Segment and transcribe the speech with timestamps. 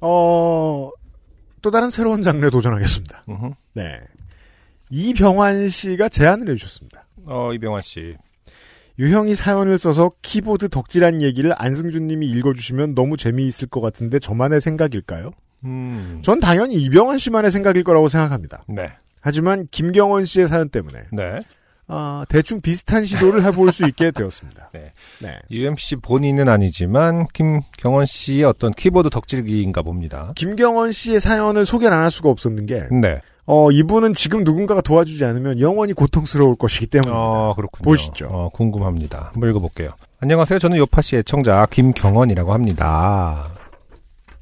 [0.00, 0.90] 어,
[1.62, 3.24] 또 다른 새로운 장르에 도전하겠습니다.
[3.28, 3.50] 음흠.
[3.74, 4.00] 네.
[4.90, 7.06] 이병환 씨가 제안을 해주셨습니다.
[7.26, 8.16] 어, 이병환 씨.
[8.98, 15.32] 유형이 사연을 써서 키보드 덕질한 얘기를 안승준 님이 읽어주시면 너무 재미있을 것 같은데 저만의 생각일까요?
[15.64, 16.20] 음.
[16.22, 18.64] 전 당연히 이병환 씨만의 생각일 거라고 생각합니다.
[18.68, 18.90] 네.
[19.20, 21.40] 하지만 김경원 씨의 사연 때문에 네.
[21.88, 24.70] 아, 대충 비슷한 시도를 해볼 수 있게 되었습니다.
[24.74, 24.92] 네.
[25.20, 25.38] 네.
[25.50, 30.32] UMC 본인은 아니지만 김경원 씨의 어떤 키보드 덕질기인가 봅니다.
[30.36, 33.20] 김경원 씨의 사연을 소개를 안 할 수가 없었는 게 네.
[33.46, 37.18] 어, 이분은 지금 누군가가 도와주지 않으면 영원히 고통스러울 것이기 때문입니다.
[37.20, 37.84] 어, 그렇군요.
[37.84, 38.26] 보시죠.
[38.30, 39.30] 어, 궁금합니다.
[39.32, 39.90] 한번 읽어볼게요.
[40.20, 40.58] 안녕하세요.
[40.58, 43.44] 저는 요팟시 애청자 김경원이라고 합니다.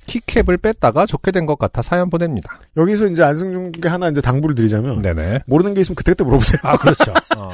[0.06, 2.58] keycap을 뺐다가 좋게 된 것 같아 사연 보냅니다.
[2.76, 5.40] 여기서 이제 안승준께 하나 이제 당부를 드리자면 네네.
[5.46, 6.58] 모르는 게 있으면 그때그때 물어보세요.
[6.62, 7.12] 아, 그렇죠.
[7.36, 7.50] 어.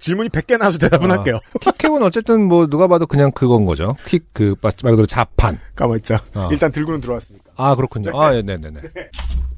[0.00, 1.14] 질문이 100개 나와서 대답은 아.
[1.16, 1.38] 할게요.
[1.60, 3.94] 키캡은 어쨌든 뭐 누가 봐도 그냥 그건 거죠.
[4.06, 5.58] 킥, 그, 말 그대로 자판.
[5.74, 6.22] 가만있자.
[6.34, 6.48] 어.
[6.50, 7.44] 일단 들고는 들어왔으니까.
[7.56, 8.10] 아, 그렇군요.
[8.20, 8.80] 아, 예, 네네 네.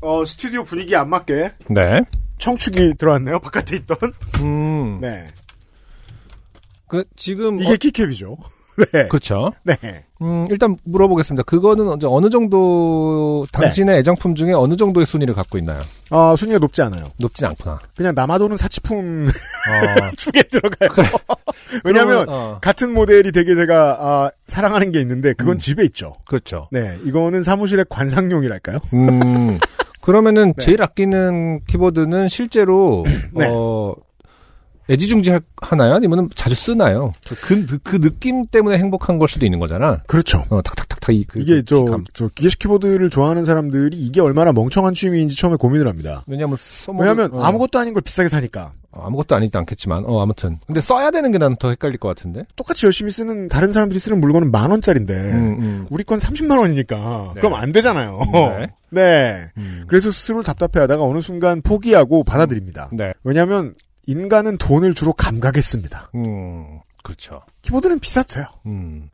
[0.01, 2.01] 어, 스튜디오 분위기에 안 맞게 네.
[2.39, 3.41] 청축이 들어왔네요.
[3.41, 3.97] 바깥에 있던.
[4.41, 4.99] 음.
[5.01, 5.27] 네.
[6.87, 7.59] 그, 지금.
[7.59, 8.37] 이게 어, 키캡이죠.
[8.93, 9.09] 네.
[9.09, 9.53] 그렇죠.
[9.65, 9.77] 네.
[10.23, 11.43] 음, 일단 물어보겠습니다.
[11.45, 14.01] 그거는 이제 어느 정도 당신의 네.
[14.01, 15.83] 애장품 중에 어느 정도의 순위를 갖고 있나요?
[16.11, 17.11] 어, 순위가 높지 않아요.
[17.19, 17.79] 높진 않구나.
[17.97, 20.91] 그냥 남아도는 사치품 어, 축에 들어가요.
[21.85, 25.59] 왜냐면 그러면, 어, 같은 모델이 되게 제가 아, 사랑하는 게 있는데 그건 음.
[25.59, 26.15] 집에 있죠.
[26.27, 26.69] 그렇죠.
[26.71, 28.79] 네, 이거는 사무실의 관상용이랄까요?
[28.95, 29.59] 음,
[30.01, 30.65] 그러면은 네.
[30.65, 33.49] 제일 아끼는 키보드는 실제로 네.
[33.51, 33.95] 어
[34.91, 35.95] 애지중지 할- 하나요?
[35.95, 37.13] 아니면 자주 쓰나요?
[37.43, 39.99] 그, 그, 그 느낌 때문에 행복한 걸 수도 있는 거잖아.
[40.07, 40.45] 그렇죠.
[40.49, 42.01] 어, 탁탁탁탁 이 그, 이게 그 저.
[42.15, 46.23] 저 기계식 키보드를 좋아하는 사람들이 이게 얼마나 멍청한 취미인지 처음에 고민을 합니다.
[46.27, 50.59] 왜냐면 써먹 왜냐하면 어, 아무것도 아닌 걸 비싸게 사니까 어, 아무것도 아니지 않겠지만 어 아무튼
[50.67, 52.45] 근데 써야 되는 게 나는 더 헷갈릴 것 같은데.
[52.57, 55.87] 똑같이 열심히 쓰는 다른 사람들이 쓰는 물건은 만 원짜리인데 음, 음.
[55.91, 57.41] 우리 건 30만 원이니까 네.
[57.41, 58.21] 그럼 안 되잖아요.
[58.33, 58.67] 네.
[58.91, 59.45] 네.
[59.59, 59.85] 음.
[59.87, 62.89] 그래서 스스로 답답해 하다가 어느 순간 포기하고 받아들입니다.
[62.93, 63.13] 네.
[63.25, 63.75] 왜냐하면
[64.13, 66.11] 인간은 돈을 주로 감각했습니다.
[66.15, 66.81] 음.
[67.05, 67.43] 그렇죠.
[67.63, 68.47] 키보드는 비쌌어요.
[68.67, 69.11] 음.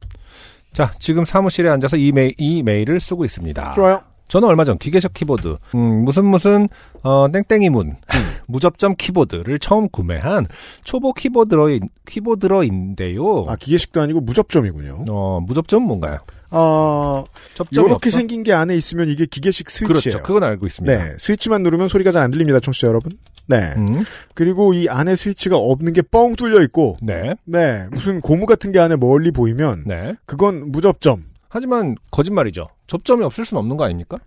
[0.72, 3.74] 자, 지금 사무실에 앉아서 이, 메일, 이 메일을 쓰고 있습니다.
[3.74, 4.00] 좋아요.
[4.28, 6.68] 저는 얼마 전 기계식 키보드, 음, 무슨 무슨,
[7.02, 7.96] 어, 땡땡이 문, 음.
[8.46, 10.46] 무접점 키보드를 처음 구매한
[10.82, 11.68] 초보 키보드러,
[12.06, 13.44] 키보드러인데요.
[13.48, 15.04] 아 기계식도 아니고 무접점이군요.
[15.10, 16.20] 어, 무접점 뭔가요?
[16.50, 17.24] 어
[17.54, 18.10] 접점이 이렇게?
[18.10, 20.18] 생긴 게 안에 있으면 이게 기계식 스위치예요.
[20.18, 20.22] 그렇죠.
[20.22, 21.04] 그건 알고 있습니다.
[21.04, 23.10] 네, 스위치만 누르면 소리가 잘 안 들립니다, 청취자 여러분.
[23.46, 23.72] 네.
[23.76, 28.72] 음, 그리고 이 안에 스위치가 없는 게 뻥 뚫려 있고, 네, 네, 무슨 고무 같은
[28.72, 30.14] 게 안에 멀리 보이면, 네.
[30.26, 31.24] 그건 무접점.
[31.48, 32.68] 하지만 거짓말이죠.
[32.86, 34.18] 접점이 없을 수는 없는 거 아닙니까?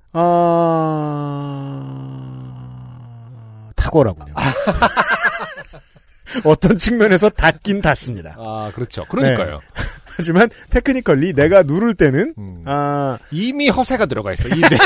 [2.78, 4.34] 아, 탁월하군요.
[6.44, 8.36] 어떤 측면에서 닿긴 닿습니다.
[8.38, 9.06] 아, 그렇죠.
[9.06, 9.62] 그러니까요.
[10.18, 12.64] 하지만 테크니컬리 내가 누를 때는 음.
[12.66, 14.48] 아, 이미 허세가 들어가 있어.
[14.50, 14.78] 이, 네,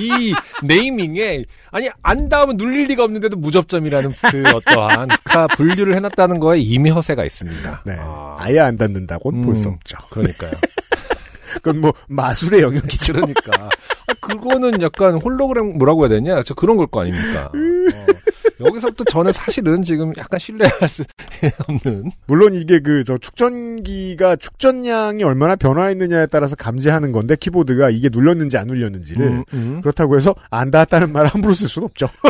[0.00, 0.34] 이
[0.64, 6.90] 네이밍에 아니 안 닿으면 눌릴 리가 없는데도 무접점이라는 그 어떠한 카 분류를 해놨다는 거에 이미
[6.90, 7.82] 허세가 있습니다.
[7.84, 9.96] 네, 아, 아예 안 닿는다고는 볼수 음, 없죠.
[10.10, 10.52] 그러니까요.
[11.56, 13.12] 그건 뭐 마술의 영역이죠.
[13.14, 13.68] 그러니까
[14.06, 16.42] 아, 그거는 약간 홀로그램 뭐라고 해야 되냐?
[16.42, 17.46] 저 그런 걸 거 아닙니까?
[17.54, 18.06] 어,
[18.60, 21.04] 여기서부터 저는 사실은 지금 약간 신뢰할 수
[21.68, 28.58] 없는 물론 이게 그 저 축전기가 축전량이 얼마나 변화했느냐에 따라서 감지하는 건데 키보드가 이게 눌렸는지
[28.58, 29.80] 안 눌렸는지를 음, 음.
[29.80, 32.08] 그렇다고 해서 안 닿았다는 말을 함부로 쓸 수는 없죠.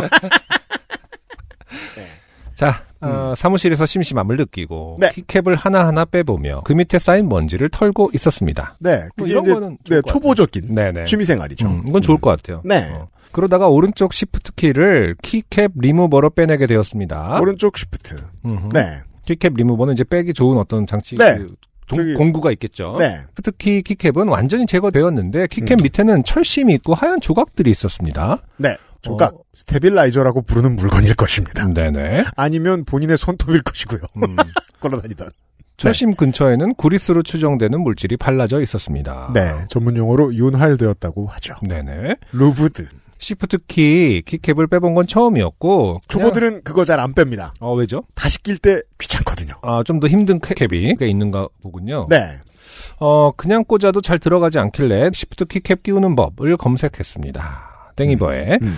[2.53, 4.99] 자, 어, 사무실에서 심심함을 느끼고 음.
[4.99, 5.09] 네.
[5.09, 8.77] keycap을 하나하나 빼보며 그 밑에 쌓인 먼지를 털고 있었습니다.
[8.79, 11.05] 네, 뭐 이런 거는 네, 초보적인 네네.
[11.05, 11.67] 취미생활이죠.
[11.67, 12.61] 음, 이건 좋을 것 같아요.
[12.65, 12.91] 네.
[12.95, 13.07] 어.
[13.31, 17.39] 그러다가 오른쪽 시프트 키를 키캡 리무버로 빼내게 되었습니다.
[17.41, 18.15] 오른쪽 시프트.
[18.45, 18.69] 음흠.
[18.73, 21.37] 네, 키캡 리무버는 이제 빼기 좋은 어떤 장치 네.
[21.37, 21.47] 그
[21.87, 22.95] 동- 저기- 공구가 있겠죠.
[22.99, 25.77] 네, 시프트키 keycap은 완전히 제거되었는데 keycap 음.
[25.83, 28.39] 밑에는 철심이 있고 하얀 조각들이 있었습니다.
[28.57, 28.75] 네.
[29.01, 29.39] 조각 어.
[29.53, 31.65] stabilizer라고 부르는 물건일 것입니다.
[31.67, 32.25] 네네.
[32.35, 34.01] 아니면 본인의 손톱일 것이고요.
[34.17, 34.35] 음.
[34.81, 35.29] 걸어다니던.
[35.77, 39.29] 철심 근처에는 구리스로 추정되는 물질이 발라져 있었습니다.
[39.35, 41.53] 네, 전문 용어로 윤활되었다고 하죠.
[41.61, 42.15] 네네.
[42.31, 42.87] Lubed.
[43.19, 47.51] 시프트 키 keycap을 빼본 건 처음이었고 초보들은 그거 잘 안 뺍니다.
[47.59, 48.03] 어 왜죠?
[48.15, 49.53] 다시 낄 때 귀찮거든요.
[49.61, 52.07] 아좀 더 힘든 캡이 꽤 있는가 보군요.
[52.09, 52.37] 네.
[52.99, 57.93] 어, 그냥 꽂아도 잘 들어가지 않길래 시프트 키캡 끼우는 법을 검색했습니다.
[57.95, 58.59] 땡이버에.
[58.61, 58.77] 음.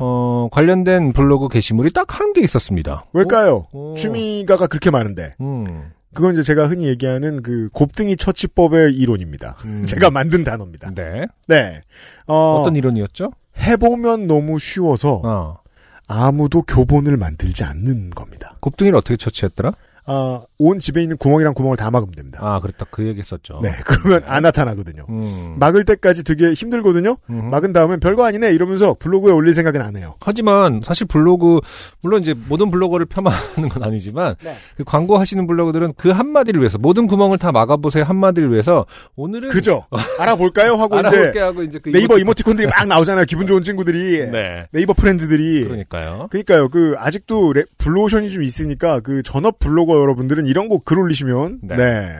[0.00, 3.04] 어, 관련된 블로그 게시물이 딱 한 개 있었습니다.
[3.12, 3.66] 왜일까요?
[3.72, 3.94] 오.
[3.96, 5.34] 취미가가 그렇게 많은데.
[5.40, 5.90] 음.
[6.14, 9.56] 그건 이제 제가 흔히 얘기하는 그 곱등이 처치법의 이론입니다.
[9.64, 9.84] 음.
[9.86, 10.90] 제가 만든 단어입니다.
[10.94, 11.26] 네.
[11.46, 11.80] 네.
[12.26, 13.30] 어, 어떤 이론이었죠?
[13.60, 15.58] 해보면 너무 쉬워서 어.
[16.06, 18.54] 아무도 교본을 만들지 않는 겁니다.
[18.60, 19.70] 곱등이를 어떻게 처치했더라?
[20.08, 22.38] 아, 온 집에 있는 구멍이랑 구멍을 다 막으면 됩니다.
[22.42, 22.86] 아, 그랬다.
[22.90, 23.60] 그 얘기 했었죠.
[23.62, 25.04] 네, 그러면 안 나타나거든요.
[25.10, 25.56] 음.
[25.58, 27.16] 막을 때까지 되게 힘들거든요.
[27.28, 27.46] 음흠.
[27.50, 30.14] 막은 다음엔 별거 아니네 이러면서 블로그에 올릴 생각은 안 해요.
[30.20, 31.60] 하지만 사실 블로그
[32.00, 34.54] 물론 이제 모든 블로거를 폄하하는 건 아니지만 네.
[34.76, 39.84] 그 광고하시는 블로거들은 그 한마디를 위해서 모든 구멍을 다 막아보세요 한마디를 위해서 오늘은 그죠?
[40.18, 40.74] 알아볼까요?
[40.74, 43.24] 하고 이제 알아볼게 하고 이제 그 네이버 이모티- 이모티콘들이 막 나오잖아요.
[43.26, 44.30] 기분 좋은 친구들이.
[44.30, 45.64] 네 네이버 프렌즈들이.
[45.64, 46.68] 그러니까요 그러니까요.
[46.70, 51.76] 그 아직도 레- 블루오션이 좀 있으니까 그 전업 블로거 여러분들은 이런 거를 올리시면 네.
[51.76, 52.12] 네.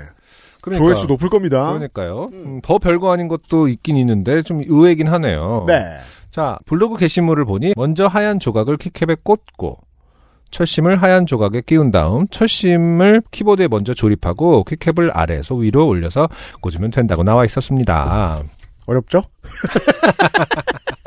[0.60, 1.66] 그러니까 조회수 높을 겁니다.
[1.72, 5.98] 그러니까요 음, 더 별거 아닌 것도 있긴 있는데 좀 의외긴 하네요 네.
[6.30, 9.78] 자 블로그 게시물을 보니 먼저 하얀 조각을 키캡에 꽂고
[10.50, 16.28] 철심을 하얀 조각에 끼운 다음 철심을 키보드에 먼저 조립하고 키캡을 아래에서 위로 올려서
[16.60, 18.42] 꽂으면 된다고 나와 있었습니다.
[18.86, 19.22] 어렵죠?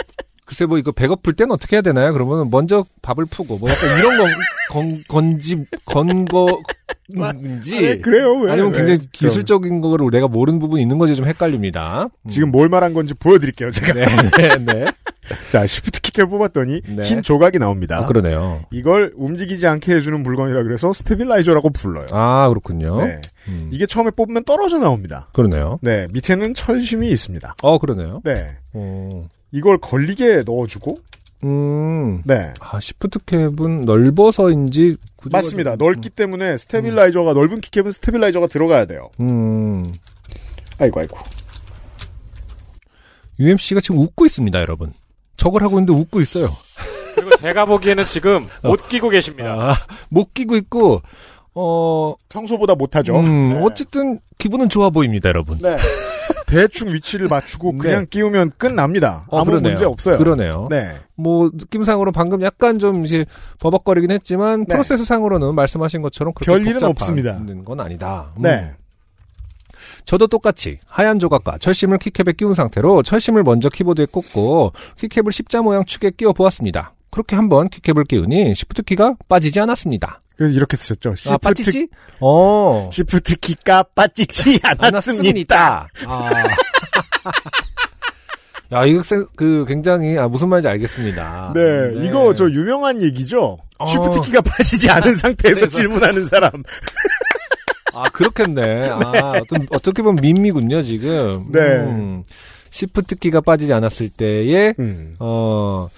[0.51, 2.11] 글쎄 뭐 이거 배고플 땐 어떻게 해야 되나요?
[2.11, 4.27] 그러면 먼저 밥을 푸고 뭐 약간 이런 건,
[4.69, 6.59] 건 건지 건거
[7.07, 8.33] 인지 아, 네, 그래요.
[8.33, 8.51] 왜?
[8.51, 8.77] 아니면 왜?
[8.79, 9.09] 굉장히 그럼.
[9.13, 12.09] 기술적인 거를 내가 모르는 부분이 있는 건지 좀 헷갈립니다.
[12.23, 12.29] 음.
[12.29, 13.71] 지금 뭘 말한 건지 보여드릴게요.
[13.71, 13.93] 제가.
[13.93, 14.85] 네, 네, 네.
[15.51, 17.03] 자, 쉬프트 키를 뽑았더니 네.
[17.03, 17.99] 흰 조각이 나옵니다.
[17.99, 18.65] 아, 그러네요.
[18.71, 22.07] 이걸 움직이지 않게 해주는 물건이라 그래서 스테빌라이저라고 불러요.
[22.11, 23.05] 아, 그렇군요.
[23.05, 23.21] 네.
[23.47, 25.29] 음, 이게 처음에 뽑으면 떨어져 나옵니다.
[25.31, 25.79] 그러네요.
[25.81, 27.55] 네, 밑에는 철심이 있습니다.
[27.63, 28.19] 어, 그러네요.
[28.25, 28.49] 네.
[28.73, 30.99] 어, 이걸 걸리게 넣어주고,
[31.43, 32.21] 음.
[32.25, 32.53] 네.
[32.59, 34.95] 아, 시프트 캡은 넓어서인지
[35.31, 35.75] 맞습니다.
[35.77, 39.09] 좀- 넓기 때문에 스테빌라이저가, 넓은 키캡은 스테빌라이저가 들어가야 돼요.
[39.19, 39.83] 음.
[40.79, 41.17] 아이고, 아이고.
[43.39, 44.93] UMC가 지금 웃고 있습니다, 여러분.
[45.37, 46.47] 저걸 하고 있는데 웃고 있어요.
[47.15, 49.49] 그리고 제가 보기에는 지금 못 끼고 계십니다.
[49.71, 49.75] 아,
[50.09, 51.01] 못 끼고 있고,
[51.53, 53.19] 어, 평소보다 못하죠.
[53.19, 53.59] 음, 네.
[53.63, 55.57] 어쨌든 기분은 좋아 보입니다, 여러분.
[55.57, 55.75] 네.
[56.51, 57.77] 대충 위치를 맞추고 네.
[57.77, 59.25] 그냥 끼우면 끝납니다.
[59.29, 59.71] 어, 아무 그러네요.
[59.71, 60.17] 문제 없어요.
[60.17, 60.67] 그러네요.
[60.69, 60.95] 네.
[61.15, 63.25] 뭐 느낌상으로 방금 약간 좀 이제
[63.59, 64.73] 버벅거리긴 했지만 네.
[64.73, 67.39] 프로세스상으로는 말씀하신 것처럼 그렇게 별일은 없습니다.
[67.63, 68.31] 건 아니다.
[68.37, 68.41] 음.
[68.41, 68.71] 네.
[70.05, 75.85] 저도 똑같이 하얀 조각과 철심을 키캡에 끼운 상태로 철심을 먼저 키보드에 꽂고 키캡을 십자 모양
[75.85, 76.93] 축에 끼워 보았습니다.
[77.09, 80.21] 그렇게 한번 키캡을 끼우니 시프트 키가 빠지지 않았습니다.
[80.41, 81.11] 그래서 이렇게 쓰셨죠.
[81.11, 81.87] 아, 시프트, 빠지지?
[82.19, 82.89] 어.
[82.91, 85.87] 시프트 키가 빠지지 않았습니다.
[86.07, 86.29] 아.
[88.73, 91.51] 야, 이거 센- 그 굉장히 아, 무슨 말인지 알겠습니다.
[91.53, 91.61] 네,
[92.07, 93.57] 이거 저 유명한 얘기죠.
[93.77, 93.85] 어.
[93.85, 96.51] 시프트 키가 빠지지 않은 상태에서 그래서- 질문하는 사람.
[97.93, 98.89] 아, 그렇겠네.
[98.89, 98.99] 아,
[99.41, 101.51] 어떤, 어떻게 보면 밈이군요, 지금.
[101.51, 101.59] 네.
[101.59, 102.23] 음,
[102.69, 105.89] 시프트 키가 빠지지 않았을 때의, 음, 어,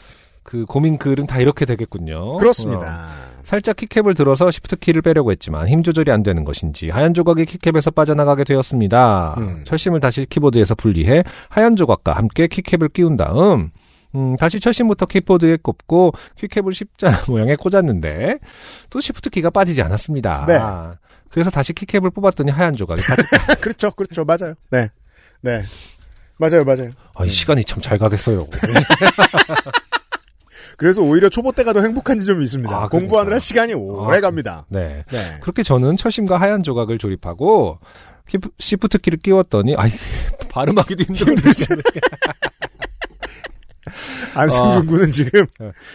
[0.42, 2.18] 그 고민 글은 다 이렇게 되겠군요.
[2.18, 3.10] 어, 그렇습니다.
[3.44, 7.92] 살짝 키캡을 들어서 시프트 키를 빼려고 했지만 힘 조절이 안 되는 것인지 하얀 조각이 키캡에서
[7.92, 9.36] 빠져나가게 되었습니다.
[9.38, 9.62] 음.
[9.66, 13.72] 철심을 다시 키보드에서 분리해 하얀 조각과 함께 키캡을 끼운 다음
[14.16, 18.40] 음, 다시 철심부터 키보드에 꼽고 키캡을 십자 모양에 꽂았는데
[18.90, 20.46] 또 시프트 키가 빠지지 않았습니다.
[20.48, 20.60] 네.
[21.30, 23.26] 그래서 다시 키캡을 뽑았더니 하얀 조각이 빠졌
[23.60, 24.54] 그렇죠, 그렇죠, 맞아요.
[24.70, 24.90] 네,
[25.42, 25.64] 네,
[26.38, 26.92] 맞아요, 맞아요.
[27.16, 28.46] 아, 이 시간이 참 잘 가겠어요.
[30.78, 32.76] 그래서 오히려 초보 때가 더 행복한 지점이 있습니다.
[32.76, 33.40] 아, 공부하느라 그러니까.
[33.40, 34.66] 시간이 오래 아, 갑니다.
[34.70, 35.04] 네.
[35.12, 35.38] 네.
[35.42, 37.80] 그렇게 저는 철심과 하얀 조각을 조립하고
[38.30, 39.92] 키프- 시프트 키를 끼웠더니 아이
[40.50, 41.66] 발음하기도 힘들지.
[44.34, 44.82] 안승준 아.
[44.82, 45.46] 군은 지금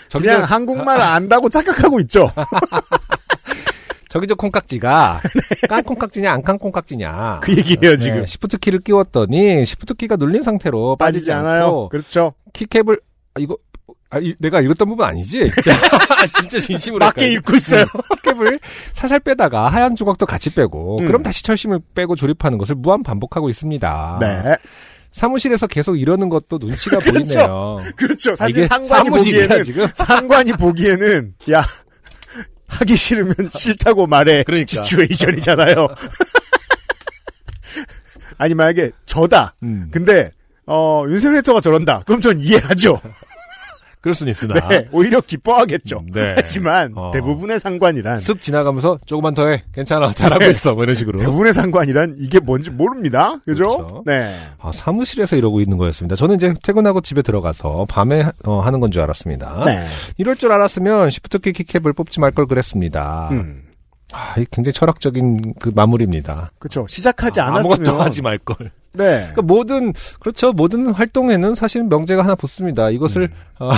[0.09, 2.31] 저기 그냥 저, 한국말 안다고 착각하고 있죠.
[4.09, 5.21] 저기 저 콩깍지가
[5.69, 7.41] 깐 콩깍지냐 안 깐 콩깍지냐.
[7.43, 8.21] 그 얘기예요 지금.
[8.21, 11.89] 네, 시프트 키를 끼웠더니 시프트 키가 눌린 상태로 빠지지, 빠지지 않아요.
[11.89, 12.33] 그렇죠.
[12.53, 13.01] 키캡을
[13.35, 13.57] 아, 이거
[14.11, 15.51] 아, 이- 내가 읽었던 부분 아니지?
[15.63, 17.31] 자, 진짜 진심으로 맞게.
[17.33, 17.85] 읽고 있어요.
[18.25, 18.59] 키캡을
[18.95, 21.07] 살살 빼다가 하얀 조각도 같이 빼고 음.
[21.07, 24.19] 그럼 다시 철심을 빼고 조립하는 것을 무한 반복하고 있습니다.
[24.21, 24.57] 네.
[25.13, 27.39] 사무실에서 계속 이러는 것도 눈치가 그렇죠.
[27.39, 27.79] 보이네요.
[27.97, 28.37] 그렇죠.
[28.37, 29.87] 사실 상관이 보기에는 지금.
[29.95, 31.65] 상관이 보기에는 야
[32.69, 34.45] 하기 싫으면 싫다고 말해.
[34.45, 34.69] 그러니까.
[34.69, 35.89] 시츄에이션이잖아요.
[38.39, 39.55] 아니 만약에 저다.
[39.63, 40.31] 음, 근데
[40.67, 42.03] 어 윤세민 에디터가 저런다.
[42.07, 43.01] 그럼 전 이해하죠.
[44.01, 45.99] 그럴 수는 있으나 네, 오히려 기뻐하겠죠.
[45.99, 46.33] 음, 네.
[46.37, 47.11] 하지만 어.
[47.13, 49.65] 대부분의 상관이란 쓱 지나가면서 조금만 더 해.
[49.75, 50.13] 괜찮아.
[50.13, 50.51] 잘하고 네.
[50.51, 50.75] 있어.
[50.75, 51.19] 뭐 이런 식으로.
[51.19, 53.39] 대부분의 상관이란 이게 뭔지 모릅니다.
[53.45, 53.65] 그죠?
[53.65, 54.03] 그렇죠.
[54.07, 54.35] 네.
[54.61, 56.17] 아, 사무실에서 이러고 있는 거였습니다.
[56.17, 59.63] 저는 이제 퇴근하고 집에 들어가서 밤에 어, 하는 건 줄 알았습니다.
[59.67, 59.85] 네.
[60.17, 63.29] 이럴 줄 알았으면 시프트키 키캡을 뽑지 말 걸 그랬습니다.
[63.33, 63.63] 음.
[64.13, 66.51] 아, 이 굉장히 철학적인 그 마무리입니다.
[66.59, 66.87] 그렇죠.
[66.89, 68.71] 시작하지 아, 않았으면 아무것도 하지 말 걸.
[68.93, 69.19] 네.
[69.19, 70.53] 그러니까 모든 그렇죠.
[70.53, 72.91] 모든 활동에는 사실 명제가 하나 붙습니다.
[72.91, 73.71] 이것을 어,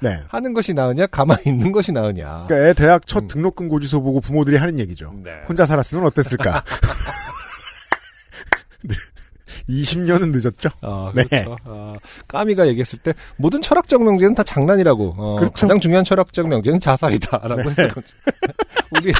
[0.00, 0.20] 네.
[0.28, 2.42] 하는 것이 나으냐, 가만히 있는 것이 나으냐.
[2.46, 3.28] 그러니까 애 대학 첫 음.
[3.28, 5.14] 등록금 고지서 보고 부모들이 하는 얘기죠.
[5.22, 5.30] 네.
[5.48, 6.62] 혼자 살았으면 어땠을까?
[9.68, 10.68] 20년은 늦었죠?
[10.82, 11.24] 어, 네.
[11.24, 11.56] 그렇죠.
[11.64, 11.96] 어,
[12.28, 15.14] 까미가 얘기했을 때 모든 철학적 명제는 다 장난이라고.
[15.16, 15.66] 어, 그렇죠.
[15.66, 17.68] 가장 중요한 철학적 명제는 자살이다라고 네.
[17.70, 18.12] 했었거든요.
[18.92, 19.12] 우리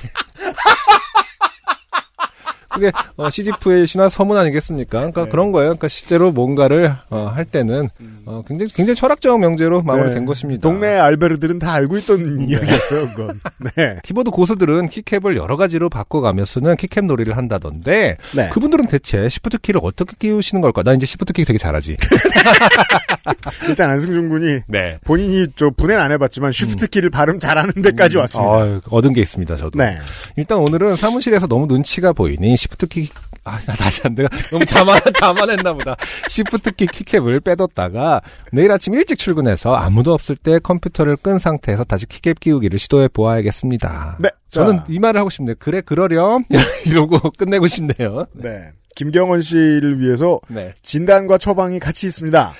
[2.76, 4.98] 그게 어, 시지프의 신화 서문 아니겠습니까?
[4.98, 5.30] 그러니까 네.
[5.30, 5.68] 그런 거예요.
[5.70, 7.88] 그러니까 실제로 뭔가를 어, 할 때는
[8.26, 10.24] 어, 굉장히 굉장히 철학적 명제로 마무리된 네.
[10.24, 10.62] 것입니다.
[10.62, 13.40] 동네 알베르들은 다 알고 있던 이야기였어요, 그건.
[13.76, 13.96] 네.
[14.04, 18.48] 키보드 고수들은 키캡을 여러 가지로 바꿔가며 쓰는 키캡 놀이를 한다던데 네.
[18.50, 20.82] 그분들은 대체 시프트 키를 어떻게 끼우시는 걸까?
[20.82, 21.96] 나 이제 시프트 키 되게 잘하지.
[23.68, 24.98] 일단 안승준 군이 네.
[25.04, 28.52] 본인이 저 분해는 안 해봤지만 쉬프트 키를 발음 잘하는 데까지 왔습니다.
[28.52, 29.78] 아, 얻은 게 있습니다, 저도.
[29.78, 29.98] 네.
[30.36, 33.08] 일단 오늘은 사무실에서 너무 눈치가 보이니 시프트키
[33.44, 34.26] 아, 나 다시 안 돼.
[34.50, 35.94] 너무 자만, 자만했나 보다.
[36.28, 38.20] 시프트키 키캡을 빼뒀다가
[38.50, 44.16] 내일 아침 일찍 출근해서 아무도 없을 때 컴퓨터를 끈 상태에서 다시 키캡 끼우기를 시도해 보아야겠습니다.
[44.18, 44.30] 네.
[44.48, 45.54] 저는 자, 이 말을 하고 싶네요.
[45.60, 46.44] 그래, 그러렴.
[46.86, 48.26] 이러고 끝내고 싶네요.
[48.32, 48.72] 네.
[48.96, 50.72] 김경원 씨를 위해서 네.
[50.82, 52.52] 진단과 처방이 같이 있습니다.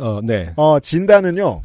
[0.00, 0.52] 어, 네.
[0.56, 1.62] 어, 진단은요.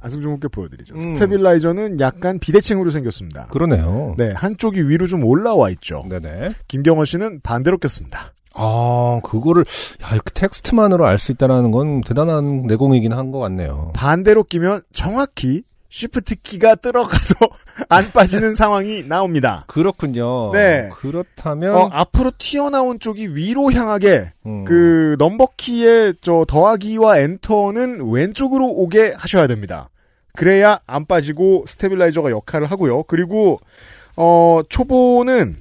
[0.00, 0.94] 안승준 군께 보여드리죠.
[0.94, 1.00] 음.
[1.00, 3.46] 스테빌라이저는 약간 비대칭으로 생겼습니다.
[3.48, 4.14] 그러네요.
[4.18, 6.04] 네, 한쪽이 위로 좀 올라와 있죠.
[6.08, 6.50] 네네.
[6.68, 8.32] 김경원 씨는 반대로 꼈습니다.
[8.54, 9.64] 아, 그거를,
[10.02, 13.92] 야, 이렇게 텍스트만으로 알 수 있다는 건 대단한 내공이긴 한 것 같네요.
[13.94, 17.34] 반대로 끼면 정확히 시프트 키가 들어가서
[17.90, 19.64] 안 빠지는 상황이 나옵니다.
[19.66, 20.52] 그렇군요.
[20.52, 20.88] 네.
[20.94, 24.64] 그렇다면, 어, 앞으로 튀어나온 쪽이 위로 향하게 음.
[24.64, 29.90] 그 넘버키의 저 더하기와 엔터는 왼쪽으로 오게 하셔야 됩니다.
[30.36, 33.02] 그래야 안 빠지고 stabilizer가 역할을 하고요.
[33.02, 33.58] 그리고
[34.16, 35.56] 어 초보는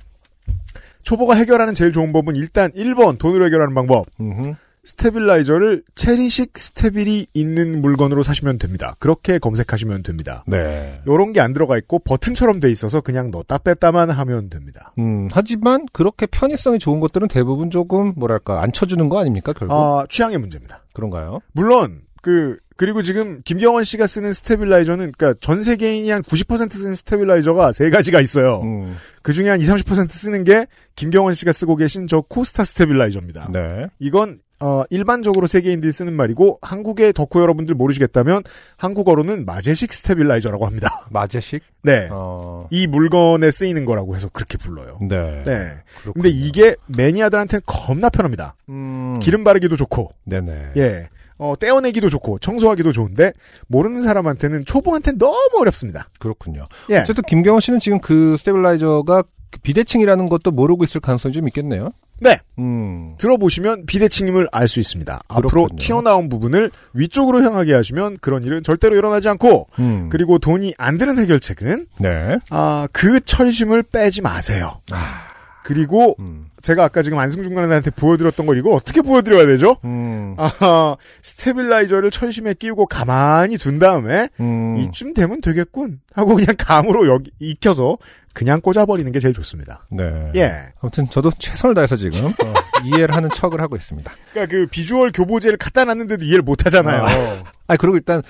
[1.02, 4.06] 초보가 해결하는 제일 좋은 법은 일단 1번 돈으로 해결하는 방법.
[4.20, 4.54] 음흠.
[4.90, 8.96] stabilizer를 체리식 stabil이 있는 물건으로 사시면 됩니다.
[9.00, 10.44] 그렇게 검색하시면 됩니다.
[10.48, 11.02] 네.
[11.08, 14.94] 요런 게 안 들어가 있고 버튼처럼 돼 있어서 그냥 넣었다 뺐다만 하면 됩니다.
[15.00, 20.06] 음, 하지만 그렇게 편의성이 좋은 것들은 대부분 조금 뭐랄까 안 쳐주는 거 아닙니까 결국 아,
[20.10, 20.84] 취향의 문제입니다.
[20.94, 21.40] 그런가요?
[21.54, 27.72] 물론 그 그리고 지금 김경원 씨가 쓰는 stabilizer는 그러니까 전 세계인이 한 90% 쓰는 stabilizer가
[27.74, 28.62] 세 가지가 있어요.
[28.64, 30.66] 음, 그 중에 한 20, 30% 쓰는 게
[30.96, 33.50] 김경원 씨가 쓰고 계신 저 Costar stabilizer입니다.
[33.52, 33.88] 네.
[34.00, 38.44] 이건 어, 일반적으로 세계인들이 쓰는 말이고 한국의 덕후 여러분들 모르시겠다면
[38.78, 41.06] 한국어로는 마제식 stabilizer라고 합니다.
[41.12, 41.64] 마제식.
[41.84, 42.10] 네.
[42.12, 44.98] 어, 이 물건에 쓰이는 거라고 해서 그렇게 불러요.
[45.02, 45.44] 네.
[45.46, 45.72] 네.
[46.02, 46.14] 그렇군요.
[46.14, 48.56] 근데 이게 매니아들한테는 겁나 편합니다.
[48.68, 50.72] 음, 기름 바르기도 좋고, 네네.
[50.78, 51.10] 예.
[51.38, 53.32] 어, 떼어내기도 좋고, 청소하기도 좋은데,
[53.68, 56.10] 모르는 사람한테는, 초보한테는 너무 어렵습니다.
[56.20, 56.66] 그렇군요.
[56.90, 56.98] 예.
[56.98, 59.24] 어쨌든 김경원 씨는 지금 그 stabilizer가
[59.64, 61.92] 비대칭이라는 것도 모르고 있을 가능성이 좀 있겠네요.
[62.22, 62.38] 네.
[62.58, 65.22] 음, 들어보시면 비대칭임을 알 수 있습니다.
[65.28, 65.80] 앞으로 그렇군요.
[65.80, 70.10] 튀어나온 부분을 위쪽으로 향하게 하시면 그런 일은 절대로 일어나지 않고, 음.
[70.12, 72.36] 그리고 돈이 안 드는 해결책은, 네.
[72.50, 74.82] 아, 그 철심을 빼지 마세요.
[74.92, 75.29] 아,
[75.64, 79.78] 그리고, 음, 제가 아까 지금 안승준 군한테 보여드렸던 걸 이거 어떻게 보여드려야 되죠?
[79.86, 84.78] 음, 아, stabilizer를 철심에 끼우고 가만히 둔 다음에 음.
[84.78, 87.98] 이쯤 되면 되겠군 하고 그냥 감으로 여기 익혀서
[88.34, 89.86] 그냥 꽂아버리는 게 제일 좋습니다.
[89.90, 90.32] 네.
[90.36, 90.68] 예.
[90.82, 92.32] 아무튼 저도 최선을 다해서 지금 어,
[92.86, 94.12] 이해를 하는 척을 하고 있습니다.
[94.32, 97.44] 그러니까 그 비주얼 교보제를 갖다 놨는데도 이해를 못 하잖아요.
[97.68, 98.22] 아, 그리고 일단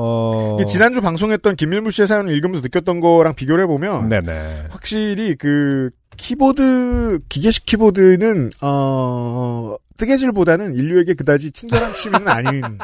[0.00, 4.66] 어 이게 지난주 방송했던 김밀무 씨의 사연을 읽으면서 느꼈던 거랑 비교를 해보면 네네.
[4.70, 12.62] 확실히 그 키보드 기계식 키보드는 어 뜨개질보다는 인류에게 그다지 친절한 취미는 아닌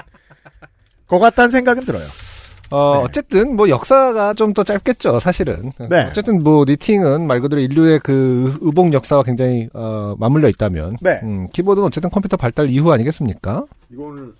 [1.06, 2.04] 것 같다는 생각은 들어요.
[2.70, 3.02] 어, 네.
[3.04, 5.70] 어쨌든 뭐 역사가 좀 더 짧겠죠, 사실은.
[5.90, 6.06] 네.
[6.10, 11.20] 어쨌든 뭐 knitting은 말 그대로 인류의 그 의복 역사와 굉장히 어, 맞물려 있다면 네.
[11.22, 13.64] 음, 키보드는 어쨌든 컴퓨터 발달 이후 아니겠습니까?
[13.92, 14.32] 이거는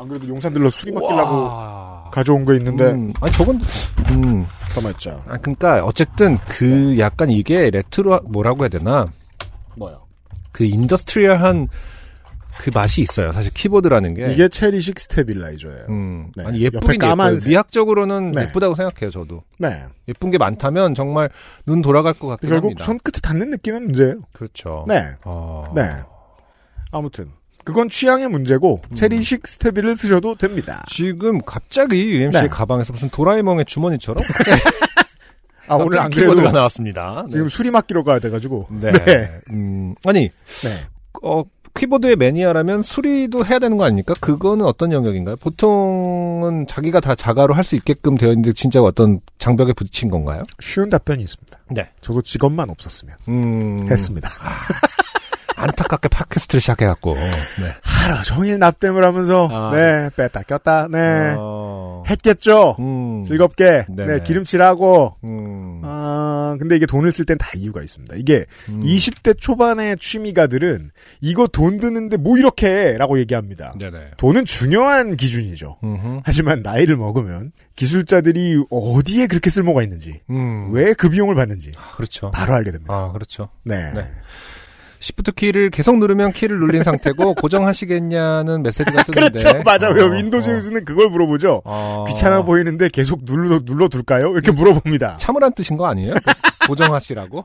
[0.00, 1.97] 안 그래도 용산들러 수리 맡기려고 와.
[2.10, 3.60] 가져온 거 있는데 음, 아니 저건
[4.10, 5.22] 음, 잠깐만요.
[5.28, 9.06] 아 그러니까 어쨌든 그 약간 이게 레트로 뭐라고 해야 되나?
[9.76, 10.02] 뭐요?
[10.52, 11.68] 그 industrial한
[12.58, 13.32] 그 맛이 있어요.
[13.32, 15.86] 사실 키보드라는 게 이게 체리식 stabilizer예요.
[15.90, 16.44] 음, 네.
[16.44, 16.98] 아니 예쁘긴.
[16.98, 17.48] 까만색.
[17.48, 18.42] 미학적으로는 네.
[18.42, 19.10] 예쁘다고 생각해요.
[19.10, 19.84] 저도 네.
[20.08, 21.30] 예쁜 게 많다면 정말
[21.66, 22.84] 눈 돌아갈 것 같긴 결국 합니다.
[22.84, 24.16] 손끝에 닿는 느낌의 문제예요.
[24.32, 24.84] 그렇죠.
[24.88, 25.10] 네.
[25.24, 25.64] 어...
[25.74, 25.88] 네.
[26.90, 27.30] 아무튼
[27.68, 28.94] 그건 취향의 문제고 음.
[28.94, 30.82] 체리식 stabil을 쓰셔도 됩니다.
[30.88, 32.48] 지금 갑자기 UMC의 네.
[32.48, 34.24] 가방에서 무슨 도라에몽의 주머니처럼
[35.68, 37.24] 아 오늘 안 그래도 나왔습니다.
[37.26, 37.32] 네.
[37.32, 38.68] 지금 수리 맡기러 가야 돼가지고.
[38.70, 38.90] 네.
[38.90, 39.30] 네.
[39.50, 40.30] 음, 아니
[40.62, 40.80] 네.
[41.22, 41.42] 어
[41.74, 44.14] 키보드의 매니아라면 수리도 해야 되는 거 아닙니까?
[44.18, 45.36] 그거는 어떤 영역인가요?
[45.36, 50.40] 보통은 자기가 다 자가로 할 수 있게끔 되어 있는데 진짜 어떤 장벽에 부딪힌 건가요?
[50.60, 51.58] 쉬운 답변이 있습니다.
[51.72, 51.90] 네.
[52.00, 53.86] 저도 직업만 없었으면 음.
[53.90, 54.30] 했습니다.
[55.58, 57.14] 안타깝게 팟캐스트를 시작해갖고.
[57.14, 57.74] 네.
[57.82, 59.70] 하루 종일 납땜을 하면서 아.
[59.74, 62.02] 네 뺐다 꼈다 네 어.
[62.08, 62.76] 했겠죠.
[62.78, 63.22] 음.
[63.24, 64.12] 즐겁게 네네.
[64.18, 65.82] 네 기름칠하고 음.
[65.84, 68.16] 아 근데 이게 돈을 쓸 땐 다 이유가 있습니다.
[68.16, 68.80] 이게 음.
[68.80, 73.74] 20대 초반의 취미가들은 이거 돈 드는데 뭐 이렇게 해라고 얘기합니다.
[73.78, 74.12] 네네.
[74.16, 75.78] 돈은 중요한 기준이죠.
[75.84, 76.20] 음흠.
[76.24, 80.72] 하지만 나이를 먹으면 기술자들이 어디에 그렇게 쓸모가 있는지 음.
[80.72, 82.30] 왜그 비용을 받는지 아, 그렇죠.
[82.32, 82.92] 바로 알게 됩니다.
[82.94, 83.48] 아, 그렇죠.
[83.62, 83.92] 네.
[83.92, 84.10] 네.
[85.00, 89.38] 시프트 키를 계속 누르면 키를 눌린 상태고 고정하시겠냐는 메시지가 뜨는데.
[89.40, 89.62] 그렇죠.
[89.64, 89.88] 맞아.
[89.90, 91.62] 왜 어, 윈도우즈는 그걸 물어보죠.
[91.64, 92.04] 어.
[92.08, 94.32] 귀찮아 보이는데 계속 눌러 눌러 둘까요?
[94.32, 95.16] 이렇게 물어봅니다.
[95.18, 96.14] 참으란 뜻인 거 아니에요?
[96.66, 97.44] 고정하시라고?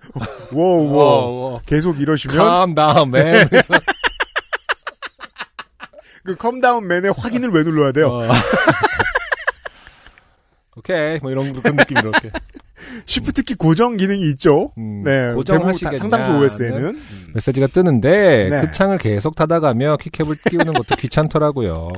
[0.51, 1.05] whoa whoa.
[1.05, 1.61] 어, 어.
[1.65, 2.75] 계속 이러시면
[3.07, 3.47] man.
[3.49, 3.73] 그래서,
[6.25, 8.07] 그 calm down man의 확인을 왜 눌러야 돼요?
[8.07, 8.21] 어.
[10.75, 12.31] 오케이, 뭐 이런 그런 느낌 이렇게.
[13.05, 14.71] 시프트키 고정 기능이 있죠.
[14.77, 15.33] 음, 네.
[15.33, 15.91] 고정하시겠냐?
[15.91, 16.99] 다- 상당수 OS에는
[17.35, 18.61] 메시지가 뜨는데 네.
[18.61, 21.89] 그 창을 계속 타다가며 keycap을 끼우는 것도 귀찮더라고요.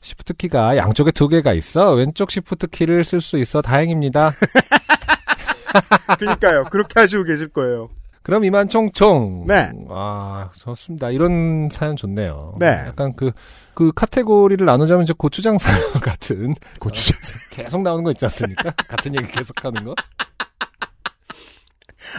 [0.00, 4.30] 시프트 키가 양쪽에 두 개가 있어 왼쪽 시프트 키를 쓸 수 있어 다행입니다.
[6.18, 6.64] 그러니까요.
[6.70, 7.90] 그렇게 하시고 계실 거예요.
[8.22, 9.46] 그럼 이만 총총.
[9.46, 9.70] 네.
[9.88, 11.10] 아 좋습니다.
[11.10, 12.54] 이런 사연 좋네요.
[12.58, 12.66] 네.
[12.86, 13.32] 약간 그
[13.80, 17.18] 그 카테고리를 나누자면 이제 고추장 사연 같은 고추장.
[17.50, 18.70] 계속 나오는 거 있지 않습니까?
[18.88, 19.94] 같은 얘기 계속 하는 거.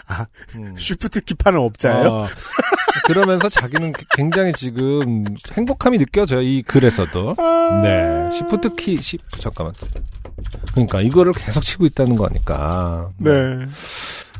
[0.08, 0.76] 아, 음.
[0.76, 2.08] 시프트 키 파는 업자예요?
[2.08, 2.24] 어,
[3.06, 6.42] 그러면서 자기는 굉장히 지금 행복함이 느껴져요.
[6.42, 7.36] 이 글에서도.
[7.38, 7.82] 아.
[7.84, 8.32] 네.
[8.36, 9.76] 시프트 키, 시, 잠깐만.
[10.72, 13.10] 그러니까 이거를 계속 치고 있다는 거니까.
[13.18, 13.32] 네.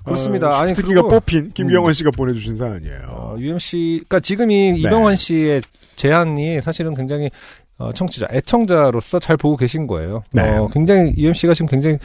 [0.04, 0.50] 그렇습니다.
[0.50, 1.94] 어, 아니, 그리고- 뽑힌 김경원 음.
[1.94, 3.00] 씨가 보내주신 사연이에요.
[3.10, 4.80] 어, UMC, 그러니까 지금 이 네.
[4.80, 5.62] 이병헌 씨의
[5.96, 7.30] 제안이 사실은 굉장히
[7.78, 10.24] 어, 청취자, 애청자로서 잘 보고 계신 거예요.
[10.34, 10.56] 네.
[10.58, 11.98] 어, 굉장히 UMC가 지금 굉장히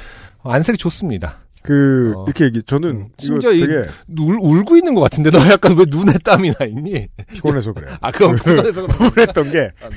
[0.43, 1.39] 안색이 좋습니다.
[1.67, 2.25] 그 어.
[2.27, 3.85] 이렇게 얘기 저는 음, 심지어 이- 되게
[4.19, 7.09] 울, 울고 있는 것 같은데 너 약간 왜 눈에 땀이 나 있니?
[7.33, 7.97] 피곤해서 그래요.
[8.01, 9.97] 아, 그건 그래서 피곤했던 게 아, 네.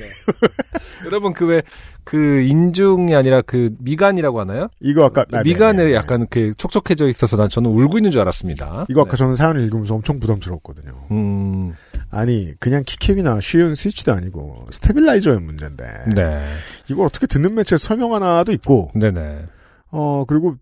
[1.06, 1.62] 여러분 그 왜
[2.02, 4.68] 그 인중이 아니라 그 미간이라고 하나요?
[4.80, 5.94] 이거 아까 아, 네, 미간에 네, 네.
[5.94, 8.86] 약간 그 촉촉해져 있어서 난 저는 울고 있는 줄 알았습니다.
[8.88, 10.90] 이거 아까 저는 사연을 읽으면서 엄청 부담스러웠거든요.
[10.92, 11.14] 네.
[11.14, 11.74] 음,
[12.10, 15.84] 아니 그냥 keycap이나 쉬운 스위치도 아니고 stabilizer의 문제인데
[16.16, 16.42] 네,
[16.88, 19.44] 이걸 어떻게 듣는 매체 설명 하나도 있고 네네.
[19.92, 20.56] 어 그리고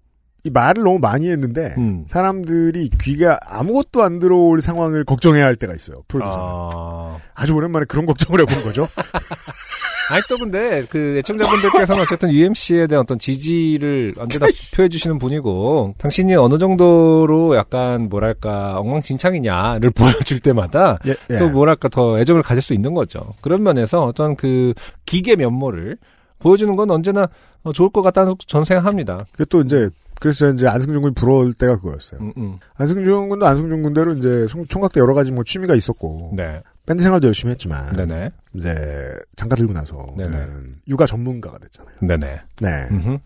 [0.49, 2.05] 이 말을 너무 많이 했는데 음.
[2.09, 6.03] 사람들이 귀가 아무것도 안 들어올 상황을 걱정해야 할 때가 있어요.
[6.09, 8.89] 프로듀서는 아, 아주 오랜만에 그런 걱정을 해본 거죠.
[10.11, 16.35] 아니 또 근데 그 애청자분들께서는 어쨌든 UMC에 대한 어떤 지지를 언제나 표해 주시는 분이고 당신이
[16.35, 21.37] 어느 정도로 약간 뭐랄까 엉망진창이냐를 보여줄 때마다 예, 예.
[21.37, 23.35] 또 뭐랄까 더 애정을 가질 수 있는 거죠.
[23.43, 24.73] 그런 면에서 어떤 그
[25.05, 25.99] 기계 면모를
[26.39, 27.29] 보여주는 건 언제나
[27.65, 29.27] 어, 좋을 것 같다는 전 생각합니다.
[29.33, 32.21] 그게 또 이제 그래서 이제 안승준 군이 부러울 때가 그거였어요.
[32.21, 32.59] 음, 음.
[32.77, 37.03] 안승준 군도 안승준 군대로 이제 총- 총각 때 여러 가지 뭐 취미가 있었고 네, 밴드
[37.03, 40.47] 생활도 열심히 했지만 네네, 이제 장가 들고 나서는 네네.
[40.89, 41.95] 육아 전문가가 됐잖아요.
[42.01, 42.41] 네네.
[42.61, 42.89] 네.
[42.91, 43.19] 음흠.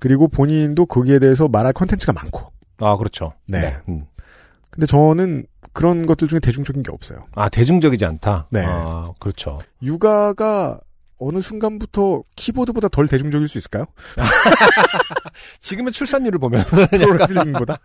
[0.00, 2.52] 그리고 본인도 거기에 대해서 말할 컨텐츠가 많고.
[2.78, 3.32] 아 그렇죠.
[3.46, 3.76] 네.
[3.88, 4.04] 음.
[4.70, 7.20] 근데 저는 그런 것들 중에 대중적인 게 없어요.
[7.34, 8.48] 아 대중적이지 않다.
[8.50, 8.64] 네.
[8.66, 9.60] 아 그렇죠.
[9.82, 10.78] 육아가
[11.26, 13.86] 어느 순간부터 키보드보다 덜 대중적일 수 있을까요?
[15.60, 17.78] 지금의 출산율을 보면 프로레슬링보다?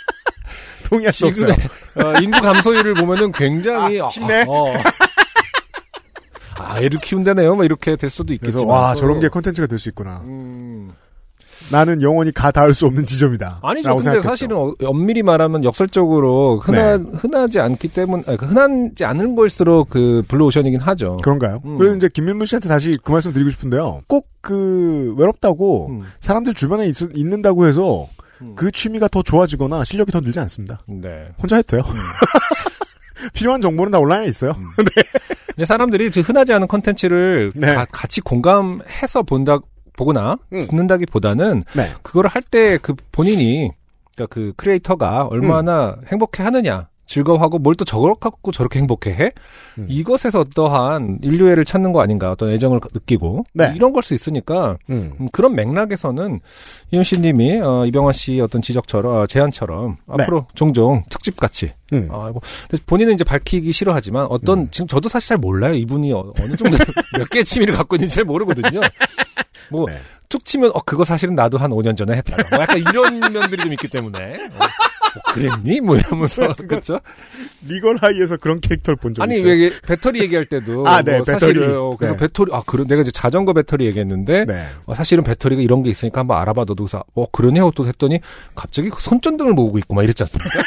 [0.88, 1.52] 동의할 수 없어요.
[1.54, 1.68] 지금의
[2.16, 4.42] 어, 인구 감소율을 보면은 굉장히 아, 힘내.
[4.48, 4.74] 어, 어.
[6.56, 7.54] 아, 애를 키운다네요.
[7.54, 8.66] 뭐 이렇게 될 수도 있겠지만.
[8.66, 10.20] 와 저런 게 컨텐츠가 될 수 있구나.
[10.24, 10.59] 음.
[11.70, 13.60] 나는 영원히 가 닿을 수 없는 지점이다.
[13.62, 13.90] 아니죠.
[13.90, 14.28] 근데 생각했죠.
[14.28, 17.04] 사실은 어, 엄밀히 말하면 역설적으로 흔하, 네.
[17.14, 21.16] 흔하지 않기 때문, 아니, 그 흔하지 않은 걸수록 그 블루오션이긴 하죠.
[21.22, 21.60] 그런가요?
[21.64, 21.78] 음.
[21.78, 24.02] 그래서 이제 김밀무 씨한테 다시 그 말씀 드리고 싶은데요.
[24.06, 26.02] 꼭 그 외롭다고 음.
[26.22, 28.08] 사람들 주변에 있, 있는다고 해서
[28.40, 28.54] 음.
[28.56, 30.80] 그 취미가 더 좋아지거나 실력이 더 늘지 않습니다.
[30.88, 31.28] 네.
[31.38, 31.82] 혼자 해도 돼요.
[33.34, 34.52] 필요한 정보는 다 온라인에 있어요.
[34.76, 37.74] 근데 사람들이 그 흔하지 않은 컨텐츠를 네.
[37.74, 39.58] 가- 같이 공감해서 본다,
[40.00, 40.66] 보거나 음.
[40.68, 41.90] 듣는다기보다는 네.
[42.02, 43.70] 그거를 할 때 그 본인이
[44.16, 46.04] 그러니까 그 크리에이터가 얼마나 음.
[46.10, 47.84] 행복해 하느냐 즐거워하고 뭘또
[48.20, 49.32] 갖고 저렇게 행복해 해
[49.78, 49.86] 음.
[49.88, 53.72] 이것에서 어떠한 인류애를 찾는 거 아닌가 어떤 애정을 느끼고 네.
[53.74, 55.12] 이런 걸 수 있으니까 음.
[55.20, 56.38] 음, 그런 맥락에서는
[56.92, 60.22] 이윤 씨님이 어, 이병헌 씨 어떤 지적처럼 어, 제안처럼 네.
[60.22, 62.06] 앞으로 종종 특집 같이 음.
[62.12, 62.40] 아, 뭐,
[62.86, 64.68] 본인은 이제 밝히기 싫어하지만 어떤 음.
[64.70, 66.76] 지금 저도 사실 잘 몰라요 이분이 어, 느 정도
[67.18, 68.80] 몇 개의 취미를 갖고 있는지 잘 모르거든요.
[69.70, 70.00] 뭐 네.
[70.28, 72.36] 툭 치면 어 그거 사실은 나도 한 5년 전에 했다.
[72.50, 74.34] 뭐 약간 이런 면들이 좀 있기 때문에
[75.14, 75.80] 어, 그랬니?
[75.80, 77.00] 뭐 이러면서 그렇죠?
[77.66, 79.50] 리걸 하이에서 그런 캐릭터를 본적 아니 있어요.
[79.50, 81.40] 왜 배터리 얘기할 때도 아, 네, 뭐 배터리.
[81.40, 82.20] 사실은 어, 그래서 네.
[82.20, 84.66] 배터리 아 그런 내가 이제 자전거 배터리 얘기했는데 네.
[84.86, 88.20] 어, 사실은 배터리가 이런 게 있으니까 한번 알아봐도 그래서 어 그러네 하고 또 했더니
[88.54, 90.60] 갑자기 손전등을 모으고 있고 막 이랬지 않습니까?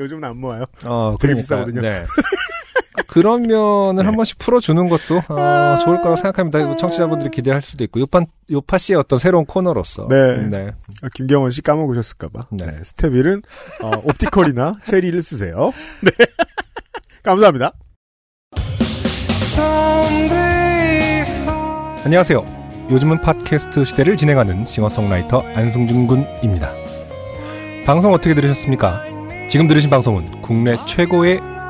[0.00, 0.64] 요즘은 안 모아요.
[0.84, 1.66] 어, 되게 그러니까요.
[1.66, 1.80] 비싸거든요.
[1.80, 2.04] 네.
[3.06, 4.04] 그런 면을 네.
[4.04, 6.76] 한 번씩 풀어주는 것도 어, 좋을 거라고 생각합니다.
[6.76, 10.48] 청취자분들이 기대할 수도 있고 요판 요파 씨의 어떤 새로운 코너로서 네.
[10.48, 10.70] 네.
[11.02, 12.48] 아, 김경원 씨 까먹으셨을까봐.
[12.50, 12.66] 네.
[12.66, 12.84] 네.
[12.84, 13.42] 스테빌은
[13.82, 15.72] 어, 옵티컬이나 체리를 쓰세요.
[16.02, 16.10] 네.
[17.22, 17.72] 감사합니다.
[22.04, 22.62] 안녕하세요.
[22.90, 26.74] 요즘은 팟캐스트 시대를 진행하는 싱어송라이터 안승준 군입니다.
[27.86, 29.04] 방송 어떻게 들으셨습니까?
[29.48, 31.51] 지금 들으신 방송은 국내 최고의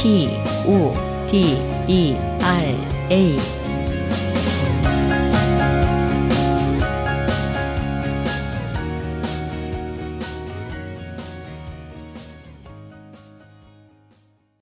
[0.00, 0.30] P,
[0.66, 0.94] O,
[1.30, 2.74] D, E, R,
[3.10, 3.59] A.